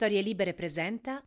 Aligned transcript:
Storie 0.00 0.22
Libere 0.22 0.54
presenta 0.54 1.20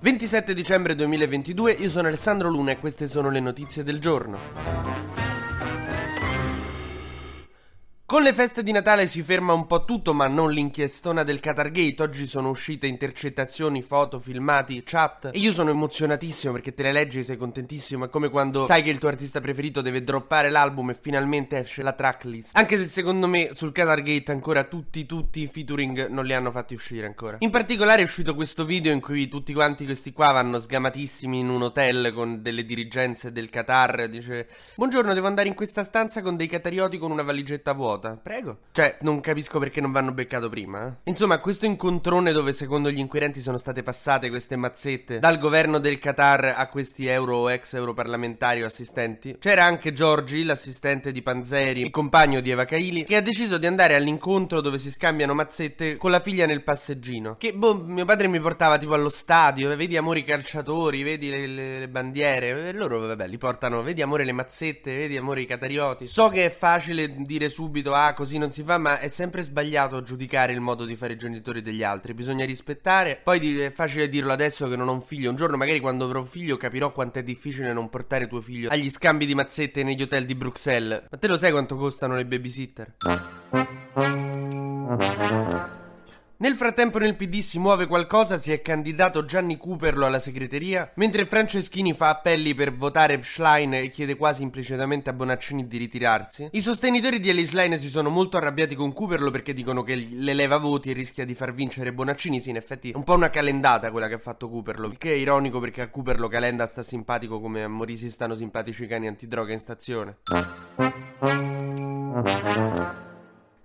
27 0.00 0.52
dicembre 0.52 0.94
2022, 0.94 1.72
io 1.72 1.88
sono 1.88 2.08
Alessandro 2.08 2.50
Luna 2.50 2.72
e 2.72 2.78
queste 2.78 3.06
sono 3.06 3.30
le 3.30 3.40
notizie 3.40 3.82
del 3.82 3.98
giorno. 3.98 5.11
Con 8.12 8.22
le 8.22 8.34
feste 8.34 8.62
di 8.62 8.72
Natale 8.72 9.06
si 9.06 9.22
ferma 9.22 9.54
un 9.54 9.66
po' 9.66 9.86
tutto, 9.86 10.12
ma 10.12 10.26
non 10.26 10.52
l'inchiestona 10.52 11.22
del 11.22 11.40
Qatar 11.40 11.70
Gate. 11.70 12.02
Oggi 12.02 12.26
sono 12.26 12.50
uscite 12.50 12.86
intercettazioni, 12.86 13.80
foto, 13.80 14.18
filmati, 14.18 14.82
chat. 14.84 15.30
E 15.32 15.38
io 15.38 15.50
sono 15.50 15.70
emozionatissimo 15.70 16.52
perché 16.52 16.74
te 16.74 16.82
le 16.82 16.92
leggi 16.92 17.20
e 17.20 17.24
sei 17.24 17.38
contentissimo. 17.38 18.04
È 18.04 18.10
come 18.10 18.28
quando 18.28 18.66
sai 18.66 18.82
che 18.82 18.90
il 18.90 18.98
tuo 18.98 19.08
artista 19.08 19.40
preferito 19.40 19.80
deve 19.80 20.04
droppare 20.04 20.50
l'album 20.50 20.90
e 20.90 20.98
finalmente 21.00 21.56
esce 21.56 21.80
la 21.80 21.94
tracklist. 21.94 22.54
Anche 22.54 22.76
se 22.76 22.86
secondo 22.86 23.26
me 23.28 23.48
sul 23.52 23.72
Qatar 23.72 24.02
Gate 24.02 24.30
ancora 24.30 24.64
tutti, 24.64 25.06
tutti 25.06 25.40
i 25.40 25.46
featuring 25.46 26.08
non 26.08 26.26
li 26.26 26.34
hanno 26.34 26.50
fatti 26.50 26.74
uscire 26.74 27.06
ancora. 27.06 27.38
In 27.38 27.48
particolare 27.48 28.02
è 28.02 28.04
uscito 28.04 28.34
questo 28.34 28.66
video 28.66 28.92
in 28.92 29.00
cui 29.00 29.26
tutti 29.28 29.54
quanti 29.54 29.86
questi 29.86 30.12
qua 30.12 30.32
vanno 30.32 30.60
sgamatissimi 30.60 31.38
in 31.38 31.48
un 31.48 31.62
hotel 31.62 32.12
con 32.12 32.42
delle 32.42 32.66
dirigenze 32.66 33.32
del 33.32 33.48
Qatar. 33.48 34.06
Dice: 34.10 34.48
Buongiorno, 34.74 35.14
devo 35.14 35.28
andare 35.28 35.48
in 35.48 35.54
questa 35.54 35.82
stanza 35.82 36.20
con 36.20 36.36
dei 36.36 36.46
catarioti 36.46 36.98
con 36.98 37.10
una 37.10 37.22
valigetta 37.22 37.72
vuota 37.72 38.00
vuota. 38.02 38.18
Prego. 38.20 38.58
Cioè, 38.72 38.98
non 39.02 39.20
capisco 39.20 39.58
perché 39.58 39.80
non 39.80 39.92
vanno 39.92 40.12
beccato 40.12 40.48
prima. 40.48 40.86
Eh? 40.86 40.92
Insomma, 41.04 41.38
questo 41.38 41.66
incontrone 41.66 42.32
dove 42.32 42.52
secondo 42.52 42.90
gli 42.90 42.98
inquirenti 42.98 43.40
sono 43.40 43.56
state 43.56 43.82
passate 43.82 44.28
queste 44.28 44.56
mazzette 44.56 45.20
dal 45.20 45.38
governo 45.38 45.78
del 45.78 45.98
Qatar 45.98 46.54
a 46.56 46.68
questi 46.68 47.06
euro 47.06 47.36
o 47.36 47.50
ex 47.50 47.74
europarlamentari 47.74 48.62
o 48.62 48.66
assistenti. 48.66 49.36
C'era 49.38 49.64
anche 49.64 49.92
Giorgi, 49.92 50.44
l'assistente 50.44 51.12
di 51.12 51.22
Panzeri, 51.22 51.82
il 51.82 51.90
compagno 51.90 52.40
di 52.40 52.50
Eva 52.50 52.64
Kaili, 52.64 53.04
che 53.04 53.16
ha 53.16 53.22
deciso 53.22 53.58
di 53.58 53.66
andare 53.66 53.94
all'incontro 53.94 54.60
dove 54.60 54.78
si 54.78 54.90
scambiano 54.90 55.34
mazzette 55.34 55.96
con 55.96 56.10
la 56.10 56.20
figlia 56.20 56.46
nel 56.46 56.62
passeggino. 56.62 57.36
Che, 57.38 57.52
boh, 57.52 57.74
mio 57.74 58.04
padre 58.04 58.26
mi 58.26 58.40
portava 58.40 58.78
tipo 58.78 58.94
allo 58.94 59.08
stadio, 59.08 59.74
vedi 59.76 59.96
amore 59.96 60.24
calciatori, 60.24 61.02
vedi 61.02 61.30
le, 61.30 61.46
le, 61.46 61.78
le 61.80 61.88
bandiere. 61.88 62.68
E 62.68 62.72
loro, 62.72 62.98
vabbè, 63.00 63.26
li 63.26 63.38
portano, 63.38 63.82
vedi 63.82 64.02
amore 64.02 64.24
le 64.24 64.32
mazzette, 64.32 64.96
vedi 64.96 65.16
amore 65.16 65.42
i 65.42 65.46
catarioti. 65.46 66.06
So 66.06 66.28
che 66.28 66.46
è 66.46 66.50
facile 66.50 67.12
dire 67.16 67.48
subito 67.48 67.91
ah 67.92 68.12
così 68.12 68.38
non 68.38 68.50
si 68.50 68.62
fa, 68.62 68.78
ma 68.78 68.98
è 68.98 69.08
sempre 69.08 69.42
sbagliato 69.42 70.02
giudicare 70.02 70.52
il 70.52 70.60
modo 70.60 70.84
di 70.84 70.96
fare 70.96 71.14
i 71.14 71.16
genitori 71.16 71.62
degli 71.62 71.82
altri, 71.82 72.14
bisogna 72.14 72.44
rispettare. 72.44 73.20
Poi 73.22 73.60
è 73.60 73.70
facile 73.70 74.08
dirlo 74.08 74.32
adesso 74.32 74.68
che 74.68 74.76
non 74.76 74.88
ho 74.88 74.92
un 74.92 75.02
figlio, 75.02 75.30
un 75.30 75.36
giorno 75.36 75.56
magari 75.56 75.80
quando 75.80 76.04
avrò 76.04 76.20
un 76.20 76.26
figlio 76.26 76.56
capirò 76.56 76.92
quanto 76.92 77.18
è 77.18 77.22
difficile 77.22 77.72
non 77.72 77.88
portare 77.88 78.26
tuo 78.26 78.40
figlio 78.40 78.68
agli 78.70 78.90
scambi 78.90 79.26
di 79.26 79.34
mazzette 79.34 79.82
negli 79.82 80.02
hotel 80.02 80.26
di 80.26 80.34
Bruxelles. 80.34 81.04
Ma 81.10 81.18
te 81.18 81.28
lo 81.28 81.36
sai 81.36 81.50
quanto 81.50 81.76
costano 81.76 82.16
le 82.16 82.26
babysitter? 82.26 82.94
Nel 86.42 86.56
frattempo 86.56 86.98
nel 86.98 87.14
PD 87.14 87.38
si 87.38 87.60
muove 87.60 87.86
qualcosa, 87.86 88.36
si 88.36 88.50
è 88.50 88.60
candidato 88.62 89.24
Gianni 89.24 89.56
Cooperlo 89.56 90.06
alla 90.06 90.18
segreteria, 90.18 90.90
mentre 90.96 91.24
Franceschini 91.24 91.92
fa 91.92 92.08
appelli 92.08 92.52
per 92.52 92.74
votare 92.74 93.22
Schlein 93.22 93.74
e 93.74 93.90
chiede 93.90 94.16
quasi 94.16 94.42
implicitamente 94.42 95.08
a 95.08 95.12
Bonaccini 95.12 95.68
di 95.68 95.78
ritirarsi. 95.78 96.48
I 96.50 96.60
sostenitori 96.60 97.20
di 97.20 97.28
Eli 97.28 97.46
Schlein 97.46 97.78
si 97.78 97.88
sono 97.88 98.08
molto 98.08 98.38
arrabbiati 98.38 98.74
con 98.74 98.92
Cooperlo 98.92 99.30
perché 99.30 99.52
dicono 99.52 99.84
che 99.84 99.94
le 99.94 100.34
leva 100.34 100.58
voti 100.58 100.90
e 100.90 100.94
rischia 100.94 101.24
di 101.24 101.34
far 101.34 101.52
vincere 101.52 101.92
Bonaccini. 101.92 102.40
Sì, 102.40 102.50
in 102.50 102.56
effetti 102.56 102.90
è 102.90 102.96
un 102.96 103.04
po' 103.04 103.14
una 103.14 103.30
calendata 103.30 103.92
quella 103.92 104.08
che 104.08 104.14
ha 104.14 104.18
fatto 104.18 104.48
Cooperlo, 104.48 104.88
il 104.88 104.98
che 104.98 105.12
è 105.12 105.14
ironico 105.14 105.60
perché 105.60 105.82
a 105.82 105.90
Cooperlo 105.90 106.26
Calenda 106.26 106.66
sta 106.66 106.82
simpatico 106.82 107.40
come 107.40 107.62
a 107.62 107.68
Morisi 107.68 108.10
stanno 108.10 108.34
simpatici 108.34 108.82
i 108.82 108.88
cani 108.88 109.06
antidroga 109.06 109.52
in 109.52 109.60
stazione. 109.60 110.16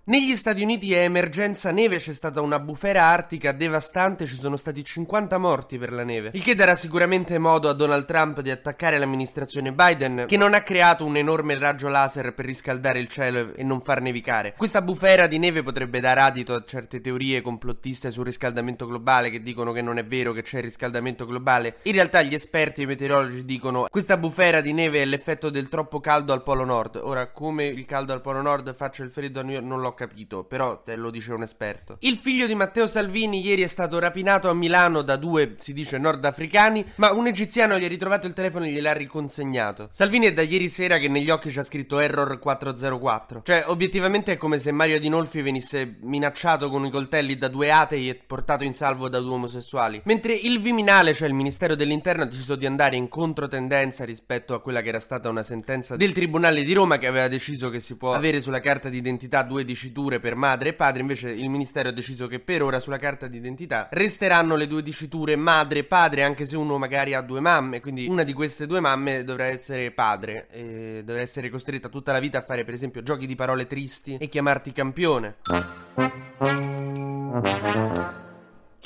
Negli 0.10 0.38
Stati 0.38 0.64
Uniti 0.64 0.94
è 0.94 1.00
emergenza 1.00 1.70
neve, 1.72 1.98
c'è 1.98 2.14
stata 2.14 2.40
una 2.40 2.62
bufera 2.62 3.04
artica 3.04 3.52
devastante, 3.52 4.26
ci 4.26 4.38
sono 4.38 4.56
stati 4.56 4.82
50 4.82 5.38
morti 5.38 5.78
per 5.78 5.92
la 5.92 6.06
neve. 6.06 6.32
Il 6.32 6.44
che 6.44 6.56
darà 6.56 6.76
sicuramente 6.76 7.38
modo 7.40 7.68
a 7.68 7.74
Donald 7.74 8.06
Trump 8.06 8.40
di 8.40 8.50
attaccare 8.50 9.00
l'amministrazione 9.00 9.74
Biden, 9.74 10.24
che 10.26 10.38
non 10.38 10.54
ha 10.54 10.62
creato 10.62 11.04
un 11.04 11.18
enorme 11.18 11.60
raggio 11.60 11.90
laser 11.90 12.34
per 12.34 12.46
riscaldare 12.46 13.00
il 13.00 13.10
cielo 13.10 13.54
e 13.54 13.64
non 13.64 13.82
far 13.82 14.00
nevicare. 14.00 14.54
Questa 14.56 14.82
bufera 14.82 15.28
di 15.28 15.40
neve 15.40 15.62
potrebbe 15.62 16.00
dare 16.00 16.22
adito 16.22 16.54
a 16.54 16.64
certe 16.66 17.02
teorie 17.02 17.42
complottiste 17.42 18.10
sul 18.10 18.24
riscaldamento 18.24 18.88
globale 18.88 19.30
che 19.30 19.44
dicono 19.44 19.74
che 19.74 19.82
non 19.82 19.98
è 19.98 20.06
vero 20.06 20.32
che 20.32 20.42
c'è 20.42 20.62
riscaldamento 20.62 21.26
globale. 21.26 21.80
In 21.82 21.92
realtà 21.92 22.22
gli 22.22 22.34
esperti 22.34 22.80
e 22.80 22.84
i 22.86 22.88
meteorologi 22.88 23.44
dicono 23.44 23.84
che 23.84 23.90
questa 23.92 24.16
bufera 24.16 24.62
di 24.62 24.72
neve 24.72 25.02
è 25.02 25.06
l'effetto 25.06 25.50
del 25.50 25.68
troppo 25.68 26.00
caldo 26.00 26.32
al 26.32 26.44
polo 26.44 26.64
nord. 26.64 26.96
Ora, 26.96 27.30
come 27.30 27.66
il 27.66 27.84
caldo 27.84 28.14
al 28.14 28.22
polo 28.22 28.42
nord 28.42 28.74
faccia 28.74 29.04
il 29.04 29.12
freddo 29.12 29.42
a 29.42 29.44
New 29.44 29.52
York 29.52 29.66
non 29.66 29.82
l'ho 29.82 29.96
capito, 29.98 30.44
però 30.44 30.84
te 30.84 30.96
lo 30.96 31.10
dice 31.10 31.34
un 31.34 31.42
esperto. 31.42 31.98
Il 32.02 32.18
figlio 32.18 32.48
di 32.48 32.56
Matteo 32.56 32.88
Salvini 32.88 33.42
ieri 33.42 33.64
è 33.64 33.68
stato 33.68 33.98
rapinato 34.00 34.50
a 34.50 34.54
Milano 34.54 35.02
da 35.02 35.16
due, 35.16 35.56
si 35.58 35.74
dice, 35.74 35.98
nordafricani, 35.98 36.86
ma 36.96 37.12
un 37.12 37.28
egiziano 37.28 37.78
gli 37.78 37.84
ha 37.84 37.88
ritrovato 37.88 38.28
il 38.28 38.34
telefono 38.34 38.66
e 38.66 38.70
gliel'ha 38.70 38.94
riconsegnato. 38.94 39.90
Salvini 39.92 40.28
è 40.28 40.34
da 40.34 40.44
ieri 40.44 40.70
sera 40.70 41.00
che 41.00 41.08
negli 41.08 41.30
occhi 41.30 41.50
c'ha 41.50 41.64
scritto 41.64 42.00
Error 42.00 42.38
404. 42.40 43.42
Cioè, 43.44 43.64
obiettivamente 43.68 44.34
è 44.34 44.38
come 44.38 44.60
se 44.60 44.72
Mario 44.72 45.00
Dinolfi 45.00 45.42
venisse 45.42 45.98
minacciato 46.02 46.70
con 46.70 46.86
i 46.86 46.92
coltelli 46.92 47.38
da 47.38 47.48
due 47.48 47.72
atei 47.72 48.10
e 48.10 48.16
portato 48.16 48.64
in 48.64 48.74
salvo 48.74 49.10
da 49.10 49.20
due 49.20 49.34
omosessuali. 49.34 50.02
Mentre 50.06 50.34
il 50.34 50.62
Viminale, 50.62 51.14
cioè 51.16 51.28
il 51.28 51.34
Ministero 51.34 51.76
dell'Interno, 51.76 52.24
ha 52.24 52.28
deciso 52.28 52.56
di 52.56 52.66
andare 52.68 52.96
in 52.96 53.08
controtendenza 53.08 54.06
rispetto 54.06 54.54
a 54.54 54.62
quella 54.62 54.82
che 54.82 54.90
era 54.90 55.00
stata 55.00 55.30
una 55.30 55.44
sentenza 55.44 55.96
del 55.96 56.14
Tribunale 56.14 56.64
di 56.64 56.74
Roma 56.74 56.98
che 56.98 57.08
aveva 57.08 57.28
deciso 57.28 57.70
che 57.70 57.80
si 57.80 57.98
può 57.98 58.14
avere 58.14 58.42
sulla 58.42 58.60
carta 58.60 58.90
d'identità 58.90 59.44
due 59.44 59.66
diciture 59.88 60.20
per 60.20 60.36
madre 60.36 60.70
e 60.70 60.74
padre, 60.74 61.02
invece 61.02 61.30
il 61.30 61.50
ministero 61.50 61.90
ha 61.90 61.92
deciso 61.92 62.28
che 62.28 62.40
per 62.40 62.62
ora 62.62 62.80
sulla 62.80 62.98
carta 62.98 63.28
d'identità 63.28 63.88
resteranno 63.92 64.56
le 64.56 64.68
due 64.68 64.84
diciture 64.84 65.36
madre 65.36 65.80
e 65.80 65.84
padre, 65.84 66.24
anche 66.24 66.46
se 66.46 66.56
uno 66.56 66.78
magari 66.78 67.14
ha 67.14 67.22
due 67.22 67.40
mamme, 67.40 67.80
quindi 67.80 68.08
una 68.08 68.24
di 68.24 68.34
queste 68.34 68.66
due 68.66 68.80
mamme 68.80 69.24
dovrà 69.24 69.46
essere 69.46 69.92
padre 69.92 70.48
e 70.52 71.02
dovrà 71.04 71.22
essere 71.22 71.50
costretta 71.50 71.90
tutta 71.90 72.12
la 72.12 72.20
vita 72.20 72.40
a 72.40 72.44
fare 72.44 72.64
per 72.64 72.74
esempio 72.74 73.04
giochi 73.04 73.28
di 73.28 73.36
parole 73.36 73.68
tristi 73.68 74.18
e 74.20 74.28
chiamarti 74.28 74.72
campione. 74.72 75.36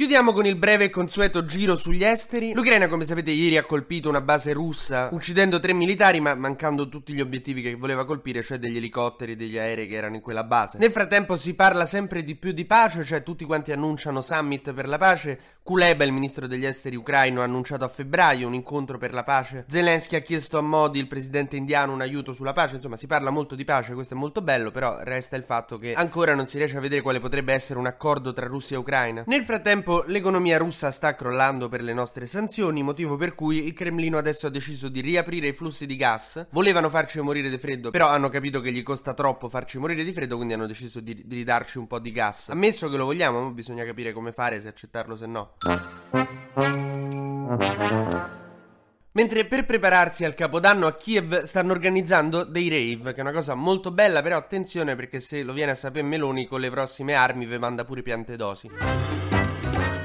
Chiudiamo 0.02 0.34
con 0.34 0.48
il 0.48 0.56
breve 0.56 0.86
e 0.86 0.90
consueto 0.90 1.46
giro 1.46 1.76
sugli 1.76 2.04
esteri. 2.04 2.54
L'Ucraina, 2.56 2.88
come 2.88 3.06
sapete, 3.06 3.30
ieri 3.30 3.58
ha 3.58 3.64
colpito 3.64 4.10
una 4.10 4.20
base 4.20 4.52
russa, 4.52 5.10
uccidendo 5.12 5.60
tre 5.60 5.74
militari, 5.74 6.20
ma 6.20 6.34
mancando 6.34 6.90
tutti 6.90 7.14
gli 7.14 7.22
obiettivi 7.22 7.62
che 7.62 7.76
voleva 7.76 8.04
colpire, 8.04 8.42
cioè 8.42 8.58
degli 8.58 8.78
elicotteri 8.78 9.34
e 9.34 9.36
degli 9.36 9.60
aerei 9.60 9.88
che 9.88 9.94
erano 9.94 10.16
in 10.16 10.22
quella 10.22 10.44
base. 10.44 10.80
Nel 10.80 10.90
frattempo 10.90 11.38
si 11.38 11.54
parla 11.54 11.86
sempre 11.86 12.24
di 12.24 12.34
più 12.34 12.52
di 12.52 12.66
pace, 12.66 13.04
cioè 13.04 13.22
tutti 13.22 13.46
quanti 13.46 13.74
annunciano 13.74 14.22
summit 14.22 14.74
per 14.74 14.88
la 14.88 14.98
pace. 14.98 15.40
Kuleba, 15.62 16.04
il 16.04 16.12
ministro 16.12 16.48
degli 16.48 16.66
esteri 16.66 16.96
ucraino, 16.96 17.42
ha 17.42 17.44
annunciato 17.44 17.86
a 17.86 17.88
febbraio 17.88 18.48
un 18.48 18.56
incontro 18.56 18.98
per 18.98 19.14
la 19.14 19.24
pace. 19.24 19.66
Zelensky 19.68 20.16
ha 20.16 20.22
chiesto 20.22 20.58
a 20.58 20.62
Modi, 20.62 20.98
il 20.98 21.08
presidente 21.08 21.58
indiano, 21.58 21.94
un 21.94 22.02
aiuto 22.02 22.34
sulla 22.34 22.54
pace. 22.54 22.78
Insomma, 22.78 22.98
si 22.98 23.06
parla 23.06 23.30
molto 23.30 23.54
di 23.54 23.66
pace, 23.66 23.94
questo 23.94 24.16
è 24.16 24.18
molto 24.18 24.42
bello, 24.42 24.72
però 24.72 24.98
resta 25.04 25.36
il 25.36 25.44
fatto 25.44 25.78
che 25.78 25.94
ancora 25.94 26.34
non 26.34 26.48
si 26.48 26.58
riesce 26.58 26.78
a 26.78 26.80
vedere 26.80 27.04
quale 27.04 27.20
potrebbe 27.20 27.54
essere 27.54 27.78
un 27.78 27.86
accordo 27.86 28.34
tra 28.34 28.48
Russia 28.48 28.76
e 28.76 28.80
Ucraina. 28.80 29.24
Nel 29.28 29.44
frattempo 29.44 29.91
l'economia 30.08 30.58
russa 30.58 30.90
sta 30.92 31.16
crollando 31.16 31.68
per 31.68 31.82
le 31.82 31.94
nostre 31.94 32.26
sanzioni, 32.26 32.82
motivo 32.82 33.18
per 33.18 33.36
cui 33.36 33.66
il 33.66 33.74
Cremlino 33.74 34.18
adesso 34.18 34.48
ha 34.48 34.50
deciso 34.50 34.88
di 34.88 35.02
riaprire 35.02 35.48
i 35.48 35.54
flussi 35.54 35.86
di 35.86 35.96
gas. 35.96 36.48
Volevano 36.52 36.90
farci 36.90 37.20
morire 37.20 37.50
di 37.50 37.58
freddo, 37.58 37.90
però 37.92 38.08
hanno 38.08 38.30
capito 38.30 38.62
che 38.62 38.72
gli 38.72 38.84
costa 38.84 39.14
troppo 39.14 39.50
farci 39.50 39.78
morire 39.78 40.04
di 40.04 40.14
freddo, 40.14 40.38
quindi 40.38 40.54
hanno 40.54 40.68
deciso 40.68 41.00
di, 41.02 41.26
ridarci 41.28 41.78
un 41.78 41.88
po' 41.88 42.00
di 42.00 42.12
gas. 42.12 42.50
Ammesso 42.50 42.90
che 42.90 42.98
lo 42.98 43.06
vogliamo, 43.06 43.52
bisogna 43.52 43.84
capire 43.84 44.14
come 44.14 44.32
fare, 44.32 44.62
se 44.62 44.70
accettarlo 44.70 45.16
se 45.16 45.26
no. 45.26 45.56
Mentre 49.14 49.46
per 49.46 49.66
prepararsi 49.66 50.24
al 50.24 50.36
capodanno 50.36 50.88
a 50.88 50.96
Kiev 50.96 51.42
stanno 51.42 51.74
organizzando 51.74 52.46
dei 52.46 52.70
rave, 52.70 53.12
che 53.12 53.20
è 53.20 53.22
una 53.22 53.34
cosa 53.34 53.56
molto 53.56 53.92
bella, 53.92 54.22
però 54.22 54.38
attenzione 54.38 54.96
perché 54.96 55.20
se 55.20 55.44
lo 55.44 55.52
viene 55.52 55.72
a 55.72 55.76
sapere 55.76 56.08
Meloni 56.08 56.48
con 56.48 56.62
le 56.62 56.70
prossime 56.70 57.14
armi 57.14 57.46
vi 57.46 57.58
manda 57.58 57.84
pure 57.84 58.04
piante 58.04 58.38
dosi. 58.38 58.70